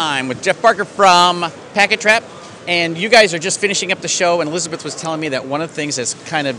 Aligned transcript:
I'm 0.00 0.28
with 0.28 0.44
Jeff 0.44 0.62
Barker 0.62 0.84
from 0.84 1.44
Packet 1.74 2.00
Trap, 2.00 2.22
and 2.68 2.96
you 2.96 3.08
guys 3.08 3.34
are 3.34 3.38
just 3.40 3.58
finishing 3.58 3.90
up 3.90 3.98
the 3.98 4.06
show. 4.06 4.40
And 4.40 4.48
Elizabeth 4.48 4.84
was 4.84 4.94
telling 4.94 5.20
me 5.20 5.30
that 5.30 5.46
one 5.46 5.60
of 5.60 5.70
the 5.70 5.74
things 5.74 5.96
that's 5.96 6.14
kind 6.28 6.46
of 6.46 6.56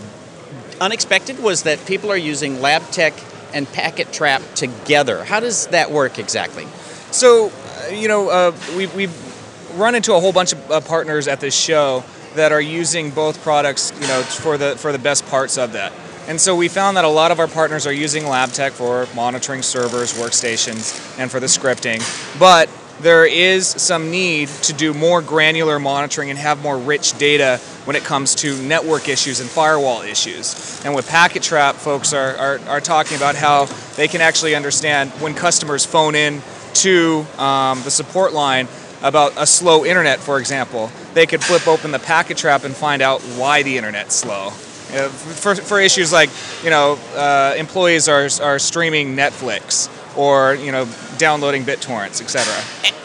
unexpected 0.81 1.41
was 1.41 1.63
that 1.63 1.85
people 1.85 2.11
are 2.11 2.17
using 2.17 2.57
LabTech 2.57 3.13
and 3.53 3.65
Packet 3.71 4.11
Trap 4.11 4.41
together. 4.55 5.23
How 5.23 5.39
does 5.39 5.67
that 5.67 5.89
work 5.89 6.19
exactly? 6.19 6.65
So, 7.11 7.49
uh, 7.49 7.93
you 7.93 8.09
know, 8.09 8.27
uh, 8.29 8.51
we, 8.75 8.87
we've 8.87 9.77
run 9.79 9.95
into 9.95 10.15
a 10.15 10.19
whole 10.19 10.33
bunch 10.33 10.51
of 10.51 10.69
uh, 10.69 10.81
partners 10.81 11.29
at 11.29 11.39
this 11.39 11.55
show 11.55 12.03
that 12.35 12.51
are 12.51 12.59
using 12.59 13.09
both 13.09 13.41
products, 13.41 13.93
you 14.01 14.07
know, 14.07 14.21
for 14.21 14.57
the 14.57 14.75
for 14.75 14.91
the 14.91 14.99
best 14.99 15.25
parts 15.27 15.57
of 15.57 15.71
that. 15.71 15.93
And 16.27 16.41
so 16.41 16.57
we 16.57 16.67
found 16.67 16.97
that 16.97 17.05
a 17.05 17.09
lot 17.09 17.31
of 17.31 17.39
our 17.39 17.47
partners 17.47 17.87
are 17.87 17.93
using 17.93 18.23
LabTech 18.23 18.71
for 18.71 19.07
monitoring 19.15 19.61
servers, 19.61 20.13
workstations, 20.13 21.17
and 21.17 21.31
for 21.31 21.39
the 21.39 21.47
scripting. 21.47 22.03
But 22.37 22.69
there 23.01 23.25
is 23.25 23.67
some 23.67 24.11
need 24.11 24.49
to 24.49 24.73
do 24.73 24.93
more 24.93 25.21
granular 25.21 25.79
monitoring 25.79 26.29
and 26.29 26.37
have 26.37 26.61
more 26.61 26.77
rich 26.77 27.17
data 27.17 27.57
when 27.85 27.95
it 27.95 28.03
comes 28.03 28.35
to 28.35 28.61
network 28.63 29.07
issues 29.07 29.39
and 29.39 29.49
firewall 29.49 30.01
issues. 30.01 30.81
And 30.83 30.93
with 30.93 31.07
Packet 31.07 31.43
Trap, 31.43 31.75
folks 31.75 32.13
are, 32.13 32.35
are, 32.35 32.59
are 32.67 32.81
talking 32.81 33.17
about 33.17 33.35
how 33.35 33.65
they 33.95 34.07
can 34.07 34.21
actually 34.21 34.55
understand 34.55 35.11
when 35.21 35.33
customers 35.33 35.85
phone 35.85 36.15
in 36.15 36.41
to 36.75 37.25
um, 37.37 37.81
the 37.83 37.91
support 37.91 38.33
line 38.33 38.67
about 39.01 39.33
a 39.37 39.47
slow 39.47 39.85
internet, 39.85 40.19
for 40.19 40.39
example, 40.39 40.91
they 41.13 41.25
could 41.25 41.41
flip 41.41 41.67
open 41.67 41.91
the 41.91 41.99
Packet 41.99 42.37
Trap 42.37 42.65
and 42.65 42.75
find 42.75 43.01
out 43.01 43.21
why 43.21 43.63
the 43.63 43.77
internet's 43.77 44.15
slow. 44.15 44.51
You 44.89 44.95
know, 44.95 45.09
for, 45.09 45.55
for 45.55 45.79
issues 45.79 46.11
like, 46.11 46.29
you 46.63 46.69
know, 46.69 46.99
uh, 47.15 47.53
employees 47.57 48.09
are, 48.09 48.27
are 48.41 48.59
streaming 48.59 49.15
Netflix 49.15 49.87
or 50.19 50.53
you 50.55 50.71
know 50.71 50.85
downloading 51.17 51.63
BitTorrents, 51.63 52.21
etc. 52.21 52.53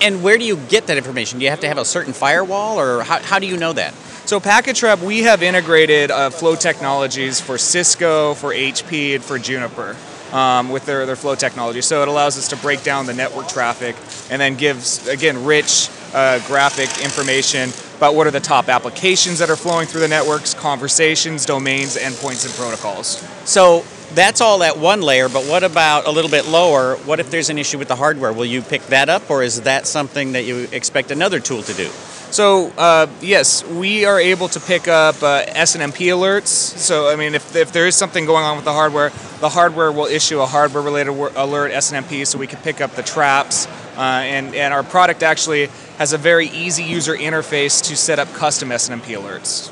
And 0.03 0.23
where 0.23 0.37
do 0.37 0.45
you 0.45 0.57
get 0.57 0.89
that 0.89 0.97
information? 0.97 1.39
Do 1.39 1.45
you 1.45 1.51
have 1.51 1.61
to 1.61 1.69
have 1.69 1.79
a 1.79 1.85
certain 1.85 2.13
firewall, 2.13 2.81
or 2.81 3.03
how, 3.05 3.21
how 3.21 3.39
do 3.39 3.47
you 3.47 3.57
know 3.57 3.73
that? 3.73 3.95
So 4.27 4.41
Packet 4.41 4.75
Trap, 4.75 5.01
we 5.01 5.23
have 5.23 5.43
integrated 5.43 6.11
uh, 6.11 6.31
flow 6.31 6.56
technologies 6.56 7.41
for 7.41 7.56
Cisco, 7.56 8.34
for 8.34 8.53
HP, 8.53 9.15
and 9.15 9.25
for 9.25 9.39
Juniper. 9.39 9.97
Um, 10.33 10.71
with 10.71 10.84
their, 10.84 11.06
their 11.06 11.15
flow 11.15 11.37
technology. 11.37 11.81
So 11.81 12.03
it 12.03 12.09
allows 12.09 12.37
us 12.37 12.48
to 12.48 12.56
break 12.56 12.83
down 12.83 13.06
the 13.06 13.15
network 13.15 13.47
traffic 13.47 13.95
and 14.33 14.43
then 14.43 14.56
gives, 14.56 15.06
again, 15.06 15.45
rich 15.45 15.89
uh, 16.12 16.45
graphic 16.49 17.05
information 17.05 17.71
about 17.99 18.17
what 18.17 18.27
are 18.27 18.33
the 18.33 18.41
top 18.41 18.69
applications 18.69 19.39
that 19.39 19.49
are 19.49 19.55
flowing 19.55 19.87
through 19.87 20.01
the 20.01 20.09
networks, 20.09 20.53
conversations, 20.53 21.47
domains, 21.47 21.97
endpoints, 21.97 22.45
and 22.45 22.53
protocols. 22.55 23.23
So 23.45 23.84
that's 24.15 24.41
all 24.41 24.62
at 24.62 24.79
one 24.79 25.03
layer, 25.03 25.29
but 25.29 25.45
what 25.45 25.65
about 25.65 26.07
a 26.07 26.11
little 26.11 26.31
bit 26.31 26.47
lower? 26.47 26.97
What 26.97 27.20
if 27.20 27.31
there's 27.31 27.51
an 27.51 27.59
issue 27.59 27.79
with 27.79 27.89
the 27.89 27.97
hardware? 27.97 28.33
Will 28.33 28.45
you 28.45 28.62
pick 28.62 28.83
that 28.87 29.09
up, 29.09 29.31
or 29.31 29.43
is 29.43 29.62
that 29.62 29.87
something 29.87 30.33
that 30.33 30.45
you 30.45 30.69
expect 30.73 31.11
another 31.11 31.41
tool 31.41 31.62
to 31.62 31.75
do? 31.75 31.89
So 32.31 32.73
uh, 32.77 33.06
yes, 33.21 33.65
we 33.65 34.05
are 34.05 34.19
able 34.19 34.48
to 34.48 34.61
pick 34.61 34.89
up 34.89 35.23
uh, 35.23 35.45
SNMP 35.47 36.09
alerts. 36.09 36.48
So 36.48 37.09
I 37.09 37.17
mean, 37.17 37.34
if, 37.34 37.55
if 37.55 37.73
there 37.73 37.87
is 37.87 37.95
something 37.95 38.27
going 38.27 38.45
on 38.45 38.56
with 38.56 38.65
the 38.65 38.73
hardware, 38.73 39.11
the 39.41 39.48
hardware 39.48 39.93
will 39.93 40.06
issue 40.06 40.41
a 40.41 40.47
hardware-related 40.47 41.11
alert 41.11 41.73
SNMP, 41.73 42.27
so 42.27 42.39
we 42.39 42.47
can 42.47 42.59
pick 42.61 42.81
up 42.81 42.93
the 42.93 43.03
traps. 43.03 43.67
Uh, 43.97 44.01
and 44.01 44.55
and 44.55 44.75
our 44.75 44.83
product 44.83 45.23
actually 45.23 45.69
has 45.99 46.12
a 46.12 46.19
very 46.19 46.49
easy 46.49 46.83
user 46.83 47.15
interface 47.15 47.83
to 47.84 47.97
set 47.97 48.19
up 48.19 48.33
custom 48.33 48.71
SNMP 48.71 49.17
alerts. 49.17 49.71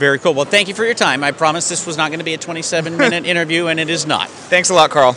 Very 0.00 0.18
cool. 0.18 0.32
Well, 0.32 0.46
thank 0.46 0.68
you 0.68 0.72
for 0.72 0.82
your 0.82 0.94
time. 0.94 1.22
I 1.22 1.30
promise 1.30 1.68
this 1.68 1.86
was 1.86 1.98
not 1.98 2.08
going 2.08 2.20
to 2.20 2.24
be 2.24 2.32
a 2.32 2.38
27 2.38 2.96
minute 2.96 3.26
interview, 3.26 3.66
and 3.66 3.78
it 3.78 3.90
is 3.90 4.06
not. 4.06 4.30
Thanks 4.30 4.70
a 4.70 4.74
lot, 4.74 4.88
Carl. 4.88 5.12